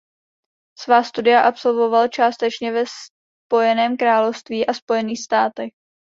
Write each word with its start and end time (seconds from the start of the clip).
Svá 0.79 1.03
studia 1.03 1.41
absolvoval 1.41 2.07
částečně 2.07 2.71
ve 2.71 2.83
Spojeném 3.47 3.97
království 3.97 4.67
a 4.67 4.73
Spojených 4.73 5.19
státech. 5.23 5.71